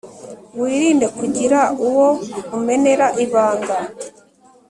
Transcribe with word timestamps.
wirinde 0.59 1.05
kugira 1.17 1.59
uwo 1.87 2.07
umenera 2.57 3.07
ibanga 3.23 3.77